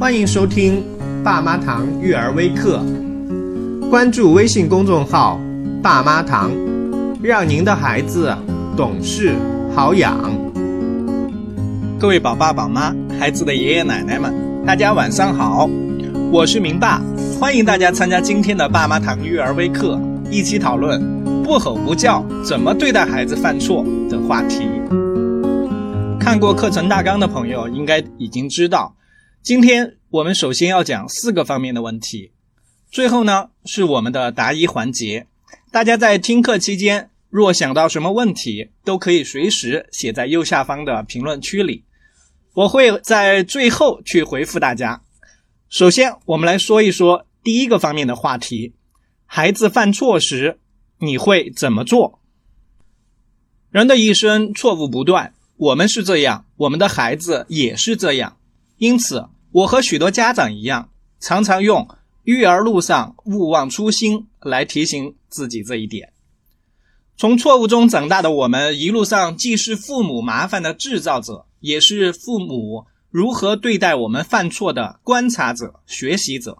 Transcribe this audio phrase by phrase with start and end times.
[0.00, 0.82] 欢迎收听
[1.22, 2.82] 爸妈堂育儿微课，
[3.90, 5.38] 关注微信公众号
[5.84, 6.50] “爸妈堂”，
[7.22, 8.34] 让您的孩子
[8.74, 9.34] 懂事
[9.74, 10.18] 好养。
[11.98, 14.32] 各位宝爸宝妈、孩子的爷爷奶奶们，
[14.64, 15.68] 大家晚上好，
[16.32, 17.02] 我是明爸，
[17.38, 20.98] 欢迎大家参加今天的爸妈堂育儿微课，一起讨论
[21.42, 24.66] 不吼不叫怎么对待孩子犯错的话题。
[26.18, 28.94] 看过课程大纲的朋友应该已经知道。
[29.42, 32.32] 今天我们首先要讲四个方面的问题，
[32.90, 35.26] 最后呢是我们的答疑环节。
[35.70, 41.84] 大家在听课期间，若想到什么问题，都可以随时写在右下方的评论区里，
[42.52, 45.02] 我会在最后去回复大家。
[45.70, 48.74] 首先，我们来说一说第一个方面的话题：
[49.24, 50.58] 孩子犯错时，
[50.98, 52.20] 你会怎么做？
[53.70, 58.36] 人的一生错误不断，我们是这样，我们的孩子也是这样。
[58.78, 61.88] 因此，我和许多家长一样，常常用
[62.22, 66.12] “育儿路上勿忘初心”来提醒自己这一点。
[67.16, 76.58] 从错误中长大的我们，一路上既是父母麻烦的制造者，也是父母如何对待我们犯错的观察者、学习者。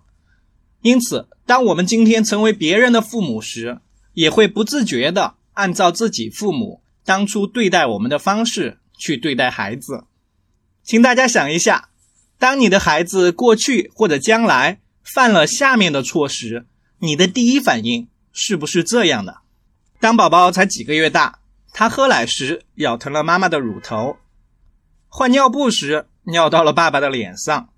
[0.83, 3.79] 因此，当我们今天成为别人的父母时，
[4.15, 10.07] 也会不自觉地按照自己父母当初对待我们的方式去对待孩子。
[10.83, 11.90] 请大家想一下。
[12.41, 16.67] 当你的孩子过去或者将来犯了下面的错时，
[16.99, 19.43] 你的第一反应是不是这样的？
[20.01, 21.41] 当宝宝才几个月大，
[21.75, 24.17] 他喝奶时咬疼了妈妈的乳头，
[25.07, 27.69] 换尿布时尿到了爸爸的脸上，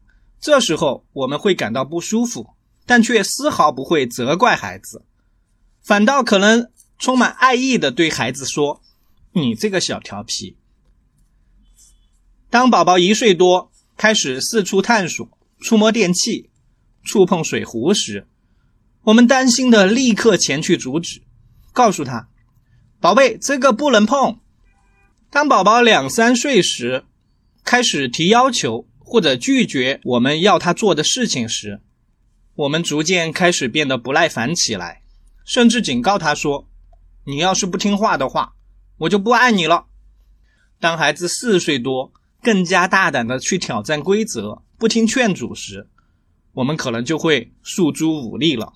[0.40, 2.50] 这时候我们会感到不舒服，
[2.86, 5.04] 但却丝毫不会责怪孩子，
[5.82, 8.80] 反倒可能充满爱意的对孩子说
[9.34, 10.56] ：“你这个小调皮。”
[12.48, 13.71] 当宝宝一岁多。
[13.96, 15.28] 开始四处探索、
[15.60, 16.50] 触摸电器、
[17.04, 18.26] 触碰水壶时，
[19.02, 21.22] 我们担心的立刻前去阻止，
[21.72, 22.28] 告诉他
[23.00, 24.40] ：“宝贝，这个不能碰。”
[25.30, 27.04] 当宝宝两三岁时，
[27.64, 31.80] 开始提要求或者拒绝我们要他做的事情时，
[32.54, 35.02] 我们逐渐开始变得不耐烦起来，
[35.44, 36.68] 甚至警告他说
[37.26, 38.54] ：“你要是不听话的话，
[38.98, 39.86] 我就不爱你了。”
[40.80, 42.12] 当孩子四岁多。
[42.42, 45.88] 更加大胆的去挑战规则，不听劝阻时，
[46.54, 48.72] 我们可能就会诉诸武力了。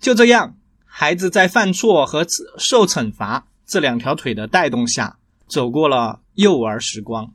[0.00, 2.26] 就这样，孩子在犯错和
[2.56, 7.34] 受惩罚这两条腿的带动下，走过了幼儿时光。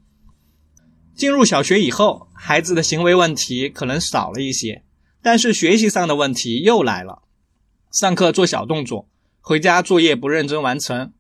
[1.16, 4.84] 进入小学以后，孩子的行为问题可能少了一些，
[5.22, 7.22] 但是学习上的问题又来了。
[7.92, 9.08] 上课做小动作，
[9.40, 11.14] 回家作业不认真完成，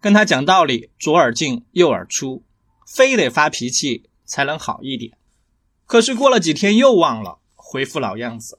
[0.00, 2.44] 跟他讲道理，左耳进右耳出。
[2.92, 5.16] 非得发脾气才能好一点，
[5.86, 8.58] 可是过了几天又忘了恢复老样子。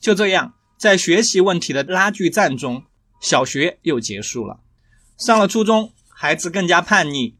[0.00, 2.82] 就这样，在学习问题的拉锯战中，
[3.20, 4.58] 小学又结束了。
[5.16, 7.36] 上了初中，孩子更加叛逆，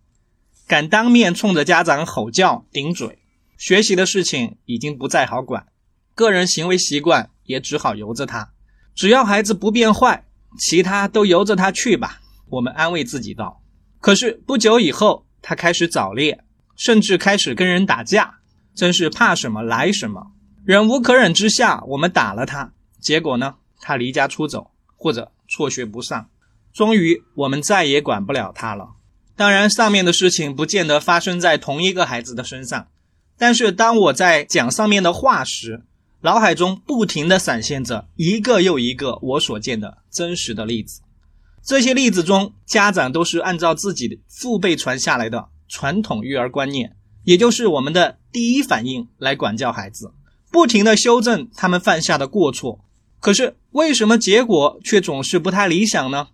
[0.69, 3.19] 敢当面冲着家长吼叫顶嘴。
[3.59, 5.67] 学习的事情已经不再好管，
[6.15, 8.53] 个人行为习惯也只好由着他。
[8.95, 10.25] 只要孩子不变坏，
[10.57, 12.21] 其他都由着他去吧。
[12.49, 13.61] 我们安慰自己道。
[14.01, 15.27] 可是不久以后。
[15.43, 16.45] 他开始早恋，
[16.77, 18.37] 甚至开始跟人打架，
[18.75, 20.33] 真是怕什么来什么。
[20.65, 22.73] 忍无可忍之下，我们打了他。
[23.01, 26.31] 结果呢，他离家出走，或者辍学不上。
[26.73, 28.91] 终于，我们再也管不了他了。
[29.37, 32.87] 当然，上面的事情不见得发生在同一个孩子的身上。
[33.37, 35.83] 但是，当我在讲上面的话时，
[36.21, 41.02] 脑海中不停地闪现着一个又一个我所见的真实的例子。
[41.65, 50.13] 这些例子中，家长都是按照自己父辈传下来的传统育儿观念，也就是我们的第一反应来管教孩子，
[50.51, 52.81] 不停的修正他们犯下的过错。
[53.21, 56.29] 可是为什么结果却总是不太理想呢？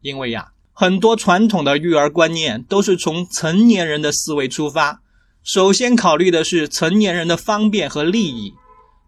[0.00, 5.00] 因为呀，很多传统的育儿观念都是从成年人的思维出发，
[5.44, 8.54] 首先考虑的是成年人的方便和利益，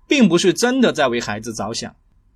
[0.07, 1.93] 并不是真的在为孩子着想。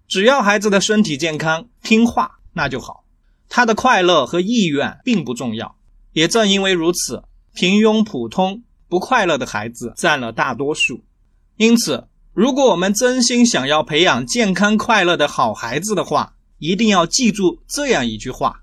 [0.09, 2.38] 只要孩子的身体健康、听话。
[2.59, 3.05] 那就好，
[3.49, 5.77] 他的快乐和意愿并不重要。
[6.13, 7.23] 也正因为如此，
[7.55, 11.05] 平庸、普通、不快乐的孩子占了大多数。
[11.57, 18.63] 因此，如果我们真心想要培养健康快乐的好孩子的话，一定要记住这样一句话：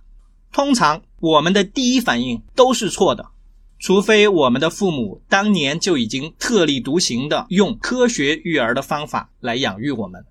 [0.51, 3.25] 通常我们的第一反应都是错的，
[3.79, 10.25] 除非我们的父母当年就已经特立独行的用科学育儿的方法来养育我们。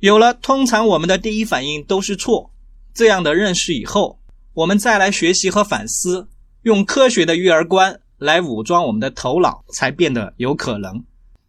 [0.00, 2.51] 有了通常我们的第一反应都是错。
[2.94, 4.18] 这样的认识以后，
[4.54, 6.28] 我们再来学习和反思，
[6.62, 11.02] 用科学的育儿观来武装我们的头脑，才变得有可能。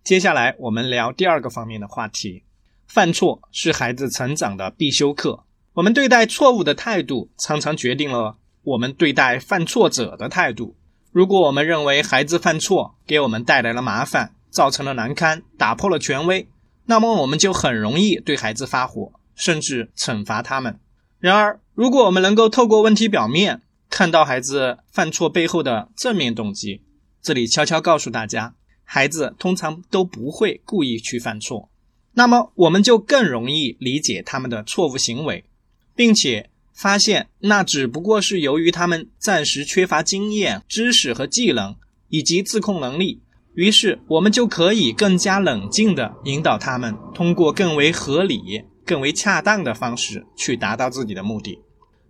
[0.03, 2.43] 接下来我们聊第二个方面的话题。
[2.87, 5.43] 犯错是孩子成长的必修课。
[5.73, 10.75] 我们对待错误的态度，常常决定了我们对待犯错者的态度。
[11.11, 16.47] 如果我们认为孩子犯错给我们带来了麻烦，造成了难堪，打破了权威，
[16.85, 20.79] 那么我们就很容易对孩子发火，甚至惩罚他们。
[21.23, 26.81] 然而，如果我们能够透过问题表面看到孩子犯错背后的正面动机，
[27.21, 31.69] 这里悄悄告诉大家，孩子通常都不会故意去犯错。
[32.15, 35.45] 那么我们就更容易理解他们的错误行为，
[35.95, 41.73] 并且发现那只不过是由于他们暂时缺乏经验、知识和技能
[42.09, 43.21] 以及自控能力。
[43.55, 51.59] 于是我们就可以更加冷静地引导他们，通过更为合理、更为恰当的方式去达到自己的目的。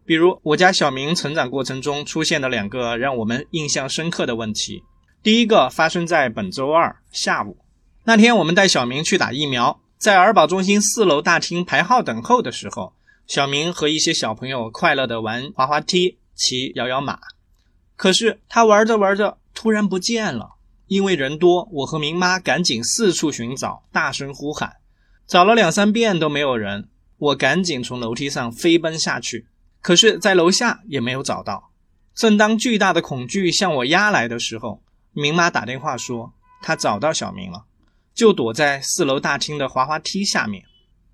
[0.06, 4.84] 比如我家小明成长过程中出现的两个让我们印象深刻的问题，
[5.22, 7.58] 第一个发生在本周二下午，
[8.04, 9.80] 那天我们带小明去打疫苗。
[9.98, 12.94] 在儿保中心四楼大厅排号等候的时候，
[13.26, 17.20] 小明和一些小朋友快乐地玩滑滑梯、骑摇摇马。
[17.96, 20.56] 可是他玩着玩着，突然不见了。
[20.88, 24.74] 因为人多，我和明妈赶紧四处寻找，大声呼喊，
[25.28, 26.90] 找了两三遍都没有人。
[27.18, 29.48] 我赶紧从楼梯上飞奔下去，
[29.82, 31.72] 可是，在楼下也没有找到。
[32.14, 34.84] 正当巨大的恐惧向我压来的时候，
[35.14, 37.66] 明妈打电话说，她找到小明了。
[38.14, 40.64] 就躲在四楼大厅的滑滑梯下面。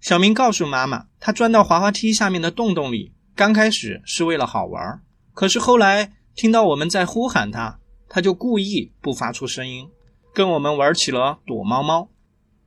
[0.02, 5.02] 小明告诉妈妈，他钻到滑滑梯下面的洞洞里，刚开始是为了好玩，
[5.34, 7.80] 可是后来听到我们在呼喊他，
[8.10, 9.88] 他就故意不发出声音，
[10.34, 12.10] 跟我们玩起了躲猫猫。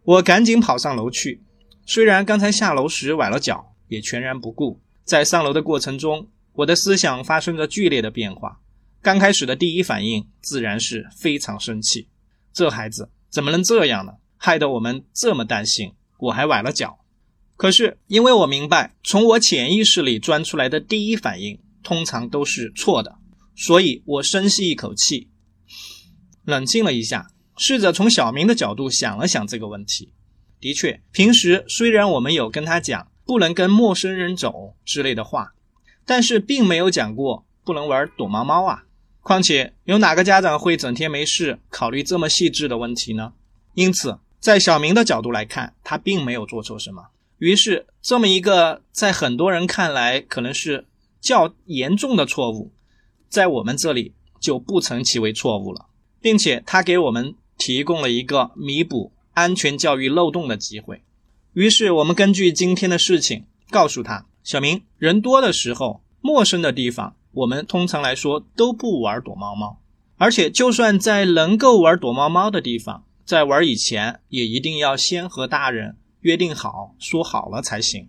[0.04, 1.42] 我赶紧跑上楼去，
[1.86, 4.80] 虽然刚才下楼时崴了脚，也全然不顾。
[5.04, 8.60] 在上楼的过程中，我的思想发生着剧烈的变化。
[9.00, 12.08] 刚开始的第一反应自然是非常生气，
[12.52, 14.14] 这孩子怎么能这样呢？
[14.36, 16.98] 害得我们这么担心，我还崴了脚。
[17.56, 23.18] 可是因为我明白，从我潜意识里钻出来的第一反应通常都是错的，
[23.54, 25.30] 所以我深吸一口气，
[26.44, 30.12] 冷静了一下，试着从小明的角度想了想这个问题。
[30.60, 35.52] 的确，平时虽然我们有跟他讲不能跟陌生人走之类的话，
[36.04, 38.84] 但是并没有讲过不能玩躲猫猫啊。
[39.20, 43.32] 况且有哪个家长会整天没事考虑这么细致的问题呢？
[43.74, 44.18] 因此。
[44.42, 47.10] 在小明的角度来看，他并没有做错什么。
[47.38, 50.88] 于是，这么一个在很多人看来可能是
[51.20, 52.72] 较严重的错误，
[53.28, 55.86] 在我们这里就不成其为错误了，
[56.20, 61.02] 并且他给我们提供了一个弥补安全教育漏洞的机会。
[61.52, 69.78] 于是，我们根据今天的事情告诉他：小明，人多的时候，陌生的地方，我们通常来说都不玩躲猫猫，
[70.16, 73.04] 而且就算在能够玩躲猫猫的地方。
[73.24, 78.08] 在玩以前，也一定要先和大人约定好，说好了才行。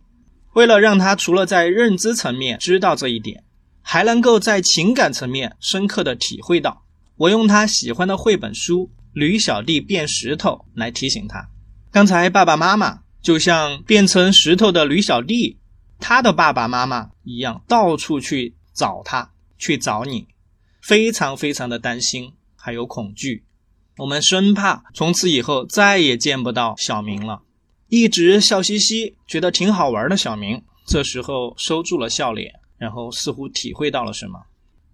[0.53, 3.43] 为了让他除了在认知层面知道这一点，
[3.81, 6.83] 还能够在情感层面深刻的体会到，
[7.17, 11.49] 我用他喜欢的绘本书《驴小弟变石头》来提醒他。
[11.91, 15.59] 刚才爸爸妈妈就像变成石头的驴小弟，
[15.99, 20.27] 他的爸爸妈妈一样，到处去找他，去找你，
[20.81, 23.45] 非常非常的担心，还有恐惧。
[23.97, 27.43] 我们生怕从此以后再也见不到小明了。
[27.89, 34.39] 一直笑嘻嘻、觉得挺好玩的小明，这时候收住了笑脸，然后似乎体会到了什么。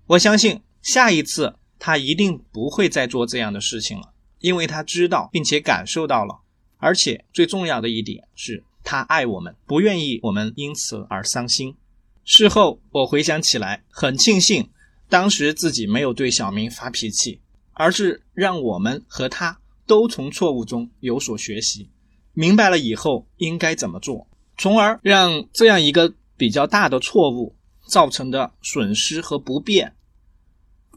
[0.06, 6.40] 我相信下一次他一定不会再做这样的事情了，因为他知道并且感受到了。
[6.78, 11.76] 而且最重要的一点是他爱我们，不愿意我们因此而伤心。
[12.24, 14.70] 事后我回想起来，很庆幸
[15.08, 17.42] 当时自己没有对小明发脾气。
[17.82, 21.90] 而是让我们和他都从错误中有所学习，
[22.34, 24.28] 明白了以后应该怎么做，
[24.58, 27.56] 从而让这样一个比较大的错误
[27.88, 29.96] 造成的损失和不便，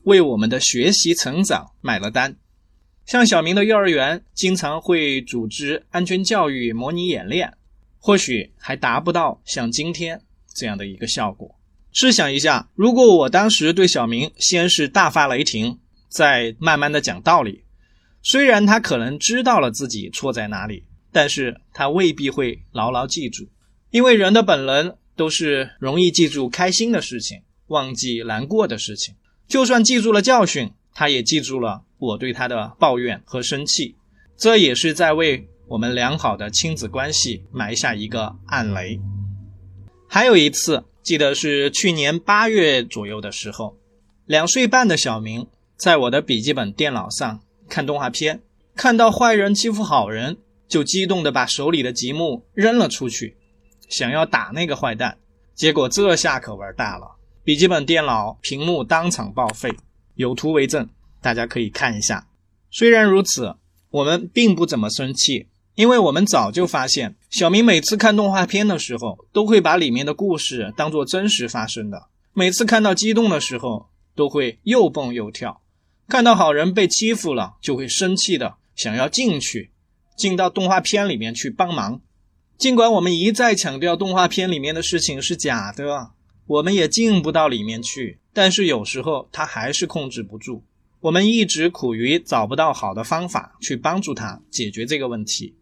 [0.02, 2.36] 为我们的学习成长买了单。
[3.12, 7.52] 像小明的幼儿园经常会组织安全教育模拟演练，
[7.98, 10.22] 或许还达不到像今天
[10.54, 11.54] 这样的一个效果。
[11.92, 15.78] 试想一下，如果我当时对小明先是大发雷霆。
[16.08, 17.64] 再慢慢的讲道理，
[18.22, 23.46] 虽然他可能知道了自己错在哪里，但是他未必会牢牢记住，
[23.90, 29.14] 因为人的本能都是容易记住开心的事情，忘记难过的事情。
[29.46, 33.94] 就算记住了教训，他也记住了我对他的抱怨和生气，
[34.36, 39.00] 这也是在为我们良好的亲子关系埋下一个暗雷。
[40.08, 43.76] 还有一次，记得是去年八月左右的时候，
[44.26, 45.46] 两岁半的小明。
[45.76, 48.40] 在我的笔记本电脑上看动画片，
[48.76, 53.36] 看到坏人欺负好人，就激动地把手里的积木扔了出去，
[53.88, 55.18] 想要打那个坏蛋。
[55.54, 59.72] 结果这下可玩大了，笔记本电脑屏幕当场报废，
[60.14, 60.88] 有图为证，
[61.22, 62.26] 大家可以看一下。
[62.70, 63.54] 虽然如此，
[63.90, 72.08] 我们并不怎么生气，因为我们早就发现，小明每次看动画片的时候，都会把里面的故事当做真实发生的。
[72.34, 75.60] 每次看到激动的时候，都会又蹦又跳；
[76.08, 79.70] 看到好人被欺负了，就会生气的想要进去，
[80.16, 82.00] 进到动画片里面去帮忙。
[82.56, 86.10] 尽管我们一再强调动画片里面的事情是假的，
[86.46, 90.64] 我们也进不到里面去，但是有时候他还是控制不住。
[91.02, 95.52] 我们一直苦于找不到好的方法去帮助他解决这个问题。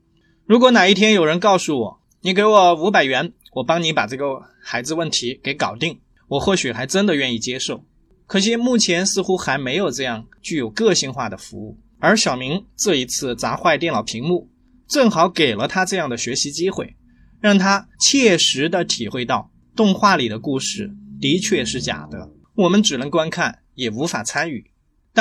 [0.44, 5.98] 如果哪一天有人告诉我，你给我五百元，我帮你把这个孩子问题给搞定。
[6.28, 7.82] 我或许还真的愿意接受，
[8.26, 11.78] 可惜目前似乎还没有这样具有个性化的服务。
[11.98, 14.50] 而小明这一次砸坏电脑屏幕，
[14.86, 16.94] 正好给了他这样的学习机会，
[17.40, 24.69] 让他切实的体会到动画里的故事的确是假的，我们只能观看，也无法参与。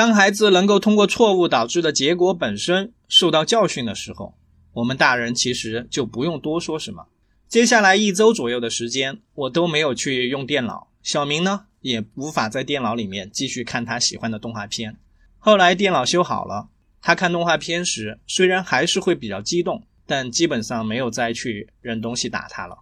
[0.00, 4.34] 当孩子能够通过错误导致的结果本身受到教训的时候，
[4.72, 7.06] 我们大人其实就不用多说什么。
[7.46, 10.88] 接下来一周左右的时间，我都没有去用电脑。
[11.02, 14.96] 小明呢，也无法在电脑里面继续看他喜欢的动画片。
[15.38, 16.70] 后来电脑修好了，
[17.02, 22.78] 他看动画片时虽然还是会比较激动，但基本上没有再去扔东西打他了。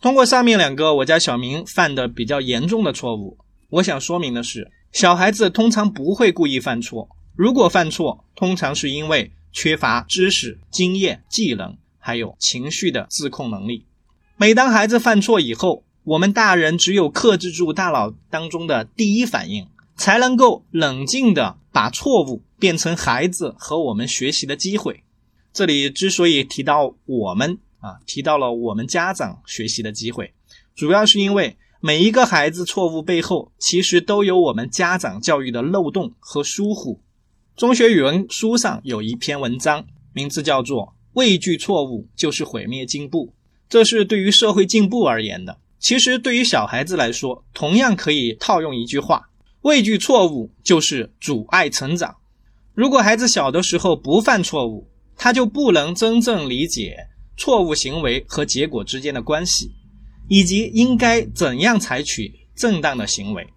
[0.00, 3.36] 通过上面两个我家小明犯的比较严重的错误，
[3.68, 13.86] 我想说明的是，小孩子通常不会故意犯错，如果犯错，通常是因为缺乏知识、经验、技能，还有情绪的自控能力。
[14.36, 25.02] 每当孩子犯错以后，我们大人只有克制住大脑当中的第一反应，才能够冷静的把错误变成孩子和我们学习的机会。
[25.54, 30.34] 这里之所以提到我们啊，提到了我们家长学习的机会，
[30.74, 37.00] 主要是因为每一个孩子错误背后，其实都有我们家长教育的漏洞和疏忽。
[37.56, 43.26] 中学语文书上有一篇文章，名字叫做《畏惧错误就是毁灭进步》，
[43.68, 45.58] 这是对于社会进步而言的。
[45.80, 49.30] 其实，对于小孩子来说，同样可以套用一句话：
[49.62, 52.14] 畏惧错误就是阻碍成长。
[52.74, 54.86] 如果孩子小的时候不犯错误，
[55.16, 59.72] 他就不能真正理解错误行为和结果之间的关系，
[60.32, 63.52] 以及应该怎样采取正当的行为。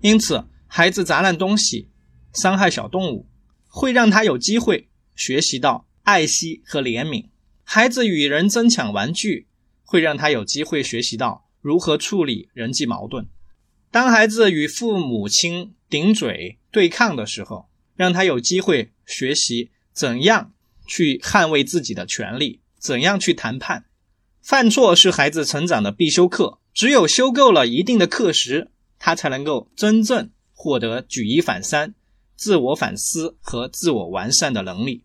[0.00, 1.90] 因此，孩子砸烂东西、
[2.32, 3.28] 伤害小动物，
[3.68, 7.26] 会让他有机会学习到爱惜和怜悯；
[7.62, 9.48] 孩子与人争抢玩具，
[9.84, 11.44] 会让他有机会学习到。
[11.60, 13.26] 如何处理人际矛盾？
[13.90, 20.52] 当孩子与父母亲顶嘴对抗的时候，让他有机会学习怎样
[20.86, 23.84] 去捍卫自己的权利，怎样去谈判。
[24.44, 31.94] 犯错是孩子成长的必修课，只有修够了一定的课时，他才能够真正获得举一反三、
[32.36, 35.02] 自我反思和自我完善的能力。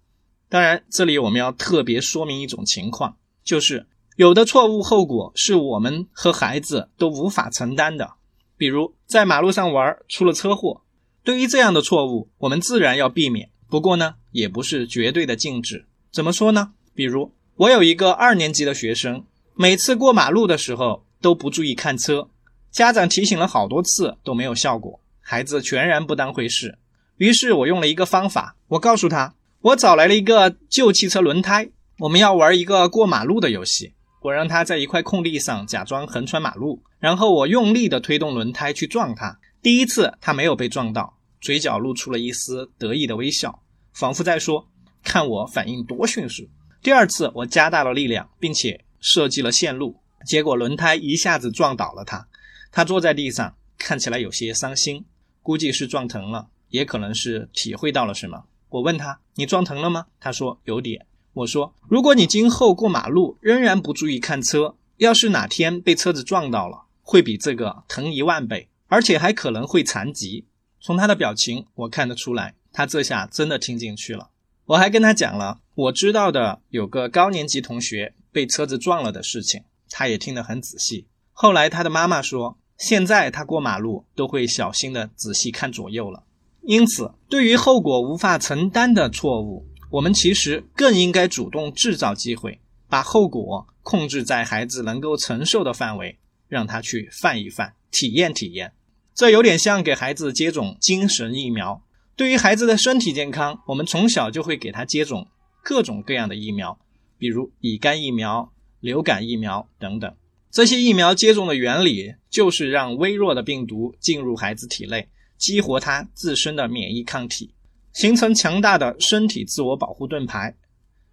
[0.49, 3.15] 当然，这里我们要特别说明一种情况，
[3.45, 3.87] 就是。
[4.17, 8.15] 有的错误后果是我们和孩子都无法承担的，
[8.57, 10.81] 比如在马路上玩出了车祸。
[11.23, 13.49] 对于这样的错误，我们自然要避免。
[13.69, 15.85] 不过呢，也不是绝对的禁止。
[16.11, 16.73] 怎么说呢？
[16.93, 19.23] 比如我有一个二年级的学生，
[19.61, 22.29] 每次过马路的时候都不注意看车，
[22.71, 26.77] 家长提醒了好多次都没有效果，孩子全然不当回事。
[27.17, 33.91] 于是我用了一个方法，我告诉他，我找来了一个旧汽车轮胎，我们要玩一个过马路的游戏。
[34.21, 39.37] 我让他在一块空地上假装横穿马路，然后我用力的推动轮胎去撞他。
[39.61, 43.61] 第一次他没有被撞到，嘴角露出了一丝得意的微笑，
[43.91, 44.69] 仿佛在说
[45.03, 46.47] ：“看我反应多迅速。”
[46.81, 52.27] 第二次我加大了力量，并且设计了线路，结果轮胎一下子撞倒了他。
[52.71, 55.05] 他坐在地上，看起来有些伤心，
[55.41, 58.45] 估计是撞疼了，也可能是体会到了什么。
[58.69, 70.45] 我问他：“你撞疼了吗？”他说：“有点。”我说：“如果你今后过马路仍然不注意看车，要是哪天被车子撞到了，会比这个疼一万倍，而且还可能会残疾。”
[70.81, 74.29] 从他的表情，我看得出来，他这下真的听进去了。
[74.65, 81.07] 我还跟他讲了我知道的有个高年级同学被车子撞了的事情，他也听得很仔细。
[81.31, 86.23] 后来他的妈妈说，现在他过马路都会小心的仔细看左右了。
[86.61, 98.73] 因此，对于后果无法承担的错误，我们其实更应该主动制造机会，把后果控制在孩子能够承受的范围，让他去犯一犯，体验体验。
[99.15, 101.81] 这有点像给孩子接种精神疫苗。
[102.15, 105.27] 对于孩子的身体健康，我们从小就会给他接种
[105.63, 106.77] 各种各样的疫苗，
[107.19, 110.11] 比如乙肝疫苗、流感疫苗等等。
[110.49, 115.07] 这些疫苗接种的原理就是让微弱的病毒进入孩子体内，
[115.37, 117.51] 激活他自身的免疫抗体，
[117.93, 120.55] 形成强大的身体自我保护盾牌。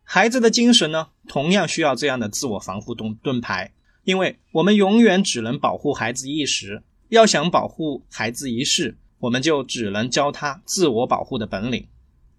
[0.03, 3.73] 孩子的精神呢，同样需要这样的自我防护盾盾牌，
[4.05, 11.87] 因为我们永远只能保护孩子一时，要想保护孩子一世，我们就只能教他自我保护的本领。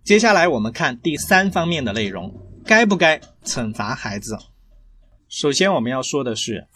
[0.04, 2.34] 接下来我们看第三方面的内容，
[2.68, 4.38] 该不该惩罚孩子？
[5.30, 6.68] 首先我们要说的是。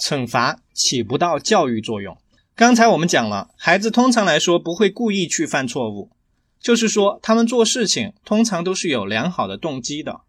[0.00, 2.16] 惩罚起不到教育作用。
[2.54, 6.10] 刚才我们讲了，孩子通常来说不会故意去犯错误，
[6.60, 10.20] 就是说他们做事情通常都是有良好的动机的。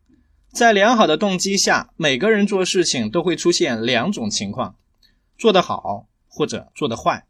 [0.52, 4.76] 在良好的动机下，每个人做事情都会出现两种情况：
[5.38, 7.28] 做得好或者做得坏。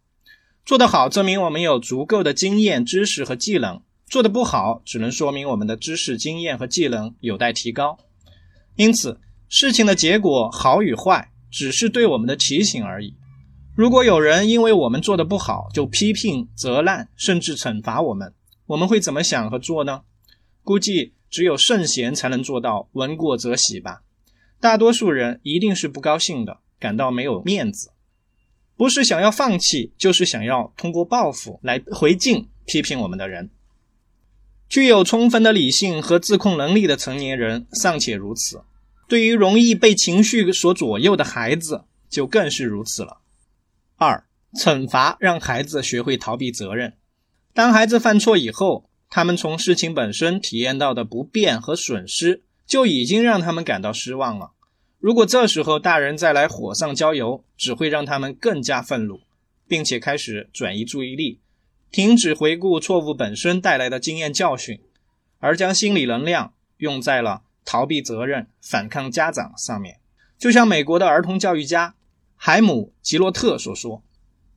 [0.65, 7.97] 做得好证明我们有足够的经验、知识和技能；做得不好，只能说明我们的知识、经验和技能有待提高。
[8.75, 11.29] 因此，事情的结果好与坏。
[11.53, 13.13] 只是对我们的提醒而已。
[13.75, 18.33] 如果有人因为我们做的不好就批评、责难，甚至惩罚我们，
[18.67, 20.03] 我们会怎么想和做呢？
[20.63, 24.03] 估计只有圣贤才能做到闻过则喜吧。
[24.61, 27.91] 大多数人一定是不高兴的，感到没有面子，
[28.77, 33.49] 不是想要放弃，就是想要通过报复来回敬批评我们的人。
[34.71, 38.61] 具有充分的理性和自控能力的成年人尚且如此。
[39.05, 43.17] 对于容易被情绪所左右的孩子，就更是如此了。
[43.97, 44.23] 二、
[44.53, 46.93] 惩罚让孩子学会逃避责任。
[47.53, 54.51] 当孩子犯错以后，他们从事情本身体验到的不便和损失，就已经让他们感到失望了。
[54.99, 59.19] 如果这时候大人再来火上浇油，只会让他们更加愤怒，
[59.67, 61.40] 并且开始转移注意力，
[61.91, 64.81] 停止回顾错误本身带来的经验教训，
[65.39, 67.43] 而将心理能量用在了。
[67.63, 70.00] 逃避责任、反抗家长上面，
[70.38, 71.93] 就像美国的儿童教育家
[72.35, 74.03] 海姆·吉洛特所说：“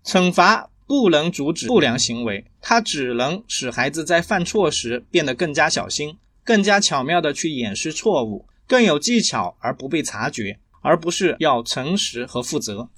[0.02, 12.88] 惩罚不能阻止不良行为，它只能使孩子在犯错时变得更加小心，更加巧妙地去掩饰错误，更有技巧而不被察觉，而不是要诚实和负责。”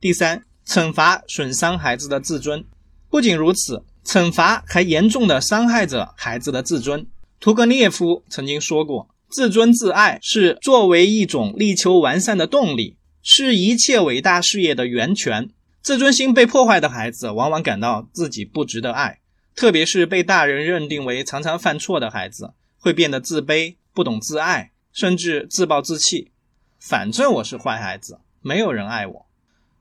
[0.00, 2.64] 第三，惩罚损伤孩子的自尊。
[3.12, 7.06] 不仅如此，惩罚还严重的伤害着孩子的自尊。
[7.38, 9.10] 屠格涅夫曾经说过。
[9.28, 15.50] 自尊自爱是作为一种力求完善的动力，是一切伟大事业的源泉。
[15.82, 19.20] 自尊心被破坏的孩子，往往感到自己不值得爱，
[19.54, 26.30] 特别是被大人认定为常常犯错的孩子，会变得自卑、不懂自爱，甚至自暴自弃。
[26.78, 29.26] 反正我是坏孩子，没有人爱我。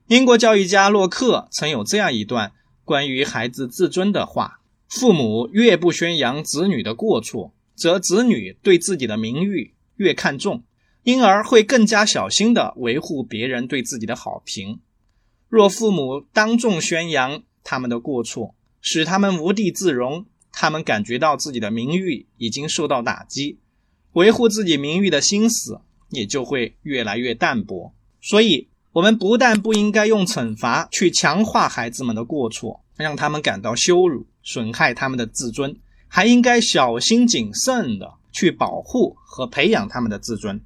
[0.07, 2.51] 英国教育家洛克曾有这样一段
[2.91, 7.53] 关于孩子自尊的话：父母越不宣扬子女的过错。
[7.73, 10.65] 则子女对自己的名誉越看重，
[11.03, 14.81] 因而会更加小心地维护别人对自己的好评。
[15.47, 23.59] 若父母当众宣扬他们的过错，使他们无地自容，他们感觉到自己的名誉已经受到打击，
[24.11, 27.95] 维护自己名誉的心思也就会越来越淡薄。
[28.21, 35.77] 所以，我们不但不应该用惩罚去强化孩子们的过错，让他们感到羞辱，损害他们的自尊。
[36.13, 40.61] 还应该小心谨慎的去保护和培养他们的自尊。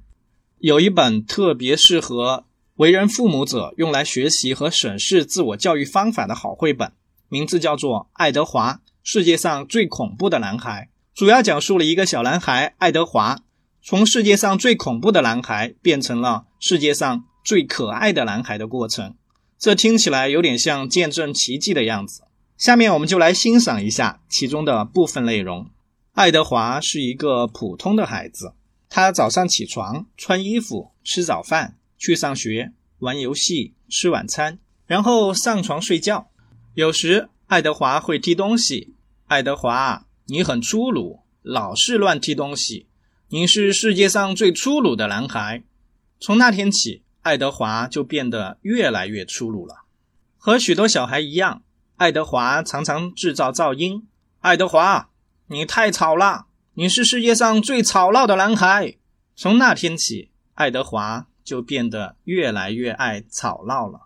[0.58, 6.90] 有一本特别适合为人父母者用来学习和审视自我教育方法的好绘本，
[7.28, 13.38] 名字叫做《爱德华：世界上最恐怖的男孩》，主要讲述了一个小男孩爱德华
[13.80, 19.14] 从世界上最恐怖的男孩变成了世界上最可爱的男孩的过程。
[19.56, 22.24] 这听起来有点像见证奇迹的样子。
[22.58, 25.70] 下面我们就来欣赏一下其中的部分内容。
[26.14, 28.54] 爱德华是一个普通的孩子，
[28.88, 36.28] 他早上起床、穿衣服、吃早饭、去上学、玩游戏、吃晚餐，然后上床睡觉。
[36.74, 38.96] 有时，爱德华会踢东西。
[39.26, 42.88] 爱德华，你很粗鲁，老是乱踢东西。
[43.28, 45.62] 你是世界上最粗鲁的男孩。
[46.18, 49.82] 从那天起，爱德华就变得越来越粗鲁了。
[50.36, 51.64] 和许多小孩一样。
[51.96, 54.06] 爱德华常常制造噪音。
[54.38, 55.10] 爱德华，
[55.48, 56.46] 你太吵了！
[56.74, 58.94] 你是世界上最吵闹的男孩。
[59.34, 64.02] 从那天起，爱德华就变得越来越爱吵闹了。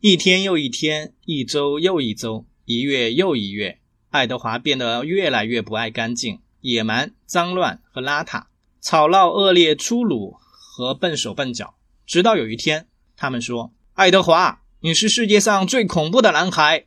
[0.00, 3.78] 一天又一天，一周又一周，一月又一月，
[4.10, 8.42] 爱德华变得越来越不爱干净、野蛮、脏乱和邋遢，
[8.82, 11.76] 吵闹、恶劣、粗鲁和笨手笨脚。
[12.08, 12.86] 直到有一天，
[13.18, 16.86] 他们说：“爱德华，你是世界上最恐怖的男孩。”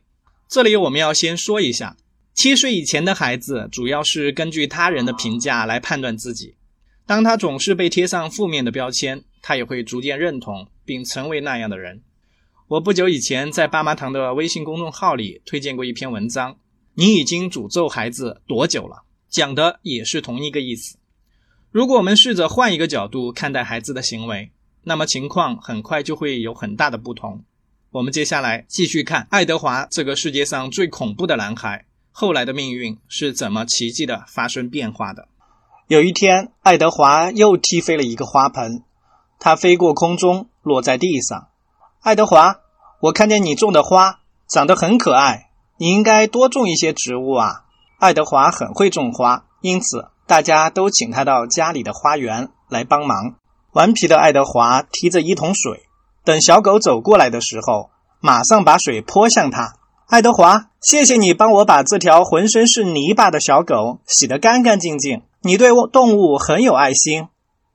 [0.50, 1.96] 这里我们要先说一下，
[2.34, 6.56] 七岁以前的孩子主要是根据他人的评价来判断自己。
[7.06, 12.02] 当他总是被贴上负面的标签，他也会逐渐认同并成为那样的人。
[12.66, 16.54] 我不久以前在爸妈堂的微信公众号里推荐过一篇文章，
[16.94, 18.96] 《你已经诅咒孩子多久了》，
[19.28, 20.98] 讲的也是同一个意思。
[21.70, 24.50] 如果我们试着换一个角度看待孩子的行为，
[24.84, 27.44] 那么情况很快就会有很大的不同。
[27.90, 35.28] 我们接下来继续看爱德华这个世界上最恐怖的男孩后来的命运是怎么奇迹的发生变化的。
[35.88, 38.82] 有一天，爱德华又踢飞了一个花盆，
[39.38, 41.48] 它飞过空中，落在地上。
[42.00, 42.60] 爱德华，
[43.00, 47.64] 我看见你种的花长得很可爱，你应该多种一些植物啊。
[47.98, 53.34] 爱德华很会种花，因此大家都请他到家里的花园来帮忙。
[53.72, 55.84] 顽皮的爱德华提着一桶水，
[56.24, 57.88] 等小狗走过来的时候，
[58.20, 59.76] 马上把水泼向他。
[60.08, 65.22] 爱德华，谢谢你帮我把这条浑身是泥巴的小狗洗得干干净净。
[65.40, 67.28] 你对动物很有爱心，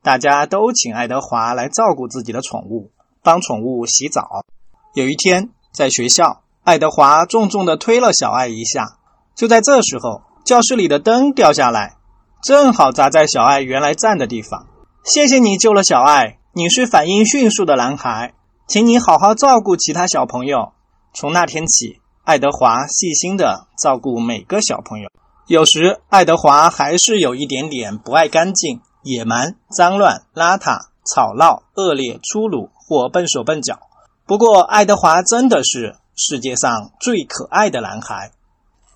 [0.04, 2.92] 大家都请爱德华来照顾自己的宠物，
[3.24, 4.46] 帮宠物洗澡。
[4.94, 9.00] 有一天，在学校，爱德华重重地推了小爱一下。
[9.36, 11.96] 就在这时候，教室里的灯掉下来，
[12.44, 14.68] 正好砸在小爱原来站的地方。
[15.08, 18.34] 谢谢你救了小爱，你是反应迅速的男孩，
[18.67, 20.74] 请你好好照顾其他小朋友。
[21.13, 25.10] 从那天起，爱德华细心地照顾每个小朋友。
[25.48, 33.80] 有时，爱德华还是有一点点不爱干净、野蛮、脏乱、邋遢、吵闹、恶劣、粗鲁或笨手笨脚。
[34.26, 38.32] 不过，爱德华真的是世界上最可爱的男孩。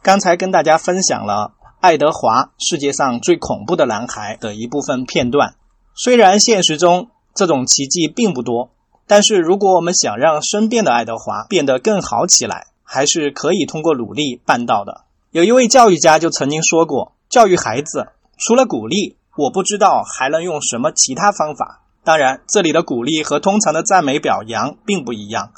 [0.01, 5.55] 刚才跟大家分享了爱德华世界上最恐怖的男孩的一部分片段。
[6.03, 8.71] 虽然现实中这种奇迹并不多，
[9.05, 15.01] 但是如果我们想让身边的爱德华变得更好起来，还是可以通过努力办到的。
[15.29, 25.51] 有一位教育家就曾经说过：“教育孩子，除了鼓励，我不知道还能用什么其他方法。”当然，这里的鼓励和通常的赞美表扬并不一样。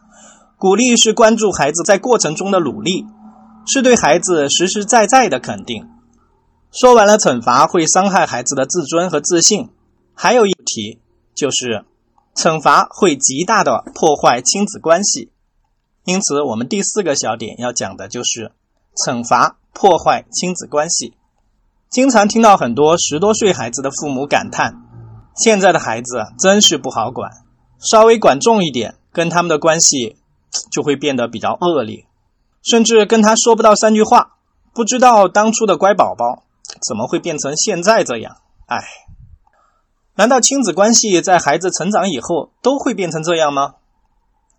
[0.58, 3.06] 鼓励是关注孩子在过程中的努力，
[3.66, 5.88] 是对孩子实实在在的肯定。
[6.70, 9.70] 说完了，惩罚会伤害孩子的自尊和自信。
[10.14, 11.00] 还有一题
[11.36, 11.86] 就是，
[12.36, 15.32] 惩罚会极大的破坏亲子关系。
[16.06, 18.52] 因此，我们第四个小点要讲的就是
[18.96, 19.58] 惩罚。
[19.76, 21.16] 破坏亲子关系，
[21.90, 24.84] 经常听到很多十多岁孩子的父母感叹
[25.36, 27.32] ：“现在的孩子真是不好管，
[27.80, 30.18] 稍微管重一点，跟他们的关系
[30.72, 32.06] 就会变得比较恶劣，
[32.62, 34.36] 甚至跟他说不到三句话。
[34.76, 36.44] 不知道当初的乖宝宝
[36.88, 38.38] 怎么会变成现在这样？
[38.68, 38.84] 哎，
[40.16, 43.76] 难道亲子关系在孩子成长以后都会变成这样吗？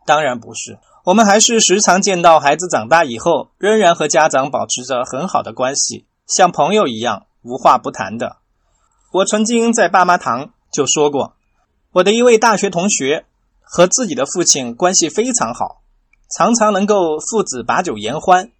[0.07, 8.39] 当然不是。”我们还是时常见到孩子长大以后，仍然和家长保持着很好的关系，像朋友一样无话不谈的。
[9.13, 11.35] 我曾经在爸妈堂就说过，
[11.93, 13.27] 我的一位大学同学
[13.61, 15.83] 和自己的父亲关系非常好，
[16.35, 18.51] 常常能够父子把酒言欢，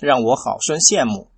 [0.00, 1.28] 让我好生羡慕。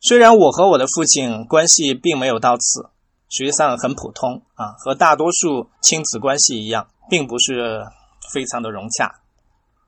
[0.00, 2.90] 虽然我和我的父亲关系并没有到此，
[3.36, 7.84] 实际上很普通啊，和大多数亲子关系一样，并不是
[8.32, 9.20] 非常的融洽。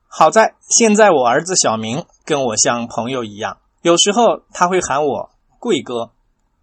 [0.09, 5.29] 好在现在我儿子小明跟我像朋友一样，有时候他会喊我
[5.59, 6.11] 贵哥，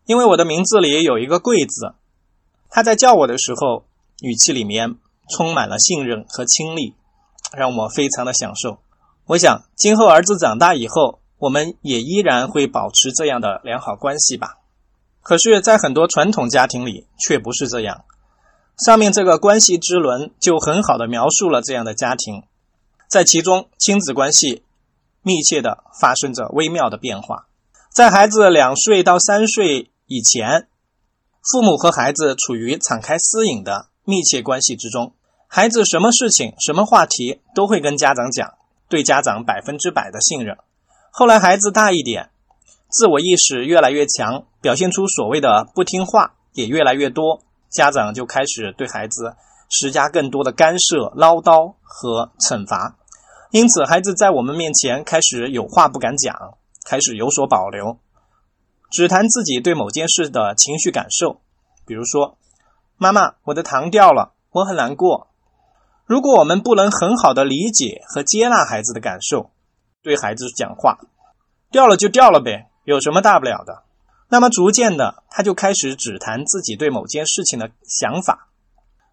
[0.04, 1.94] 因为我的名字里有一个贵字。
[2.68, 3.84] 他在叫我的时候，
[4.20, 4.96] 语气里面
[5.30, 6.94] 充满了信任和亲昵，
[7.56, 8.76] 让我非常的享受。
[9.26, 14.58] 我想今后儿子长大以后，我们也依然会保持这样的良好关系吧。
[15.24, 18.04] 可是，在很多传统家庭里却不是这样。
[18.76, 22.42] 上面这个关系之轮就很好的描述了这样的家庭。
[23.08, 24.64] 在其中，亲子关系
[25.22, 27.46] 密切的发生着微妙的变化。
[27.90, 30.68] 在孩子两岁到三岁以前，
[31.50, 35.14] 父母和孩子处于敞开私隐的密切关系之中，
[35.48, 38.54] 孩子什么事情、什么话题都会跟家长讲，
[38.90, 40.58] 对家长百分之百的信任。
[41.10, 42.28] 后来孩子大一点，
[42.94, 49.34] 自我意识越来越强，表现出所谓的不听话也越来越多，家长就开始对孩子
[49.68, 52.96] 施加更多的干涉、唠叨和惩罚。
[53.50, 56.54] 因此，孩子在我们面前开始有话不敢讲，
[56.86, 57.98] 开始有所保留，
[58.92, 61.40] 只谈自己对某件事的情绪感受。
[61.84, 62.38] 比如说
[62.96, 65.26] ：“妈妈，我的糖掉了，我很难过。”
[66.06, 69.50] 如果我们不能很好的理解和接纳孩子的感受，
[70.00, 71.00] 对孩子讲话
[71.72, 73.82] ：“掉了就掉了呗，有什么大不了的？”
[74.30, 78.48] 那么逐渐的，他就开始只谈自己对某件事情的想法。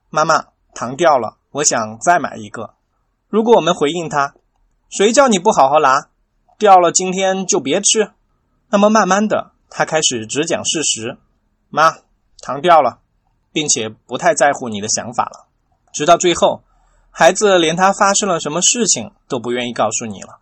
[0.09, 2.75] 妈妈，糖掉了，我想再买一个。
[3.27, 4.33] 如果我们回应他，
[4.89, 6.07] 谁叫你不好好拿，
[6.57, 8.11] 掉了今天就别吃。
[8.69, 11.17] 那么慢慢的，他开始只讲事实。
[11.69, 11.97] 妈，
[12.41, 12.99] 糖掉了，
[13.51, 15.47] 并且不太在乎你的想法了。
[15.93, 16.63] 直到最后，
[17.11, 20.39] 孩子连他发生了什么事情都不愿意告诉你了，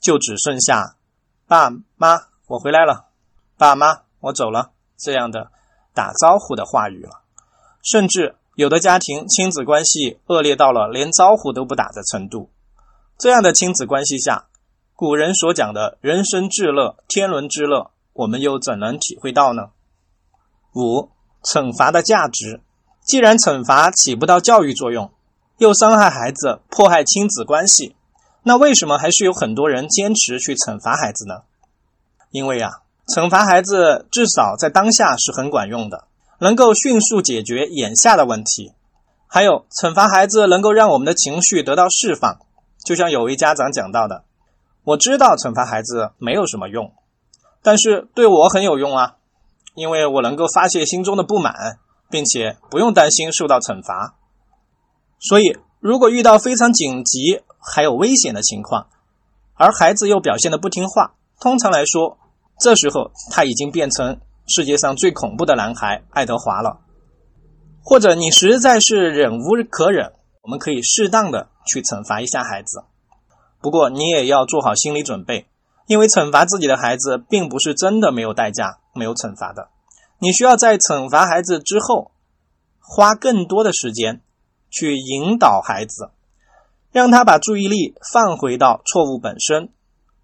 [0.00, 0.96] 就只剩下
[1.46, 3.06] “爸妈，我回来了
[3.56, 5.50] ”“爸妈，我走了”这样的
[5.94, 7.22] 打招呼的话语了。
[7.82, 12.50] 甚至有的家庭亲子关系恶劣到了连招呼都不打的程度。
[13.16, 14.48] 这样的亲子关系下，
[14.94, 19.70] 古人所讲的人生至乐、天伦之乐，我们又怎能体会到呢？
[20.74, 21.08] 五、
[21.42, 22.60] 惩罚的价值。
[23.02, 25.10] 既然惩罚起不到教育作用，
[25.56, 27.96] 又伤害孩子、迫害亲子关系，
[28.42, 31.44] 那为什么还是有很多人坚持去惩罚孩子呢？
[32.32, 32.72] 因为啊，
[33.14, 36.08] 惩罚孩子至少在当下是很管用的，
[36.40, 38.72] 能够迅速解决眼下的问题。
[39.28, 42.38] 还有，惩罚孩子能够让我们的情绪得到释放。
[42.84, 44.24] 就像有位家长讲到的
[44.82, 46.92] ：“我知道惩罚孩子没有什么用，
[47.62, 49.14] 但是对我很有用啊，
[49.76, 51.78] 因为我能够发泄心中的不满。”
[52.12, 54.16] 并且不用担心受到惩罚，
[55.18, 58.88] 所以如果遇到非常紧急还有危险的情况，
[59.54, 62.18] 而孩子又表现的不听话，通常来说，
[62.62, 66.78] 这时候他已经变成世界上最恐怖的男孩爱德华了。
[67.82, 72.84] 或者你实在是忍无可忍，我们可以适当的去惩罚一下孩子，
[73.60, 75.48] 不过你也要做好心理准备，
[75.88, 79.68] 因为惩罚自己的孩子并不是真的没有代价、没有惩罚的。
[80.20, 82.12] 你需要在惩罚孩子之后，
[82.78, 84.20] 花更多的时间
[84.70, 86.12] 去引导孩子，
[86.92, 89.70] 让他把注意力放回到错误本身，